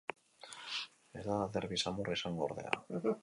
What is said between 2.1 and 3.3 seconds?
izango, ordea.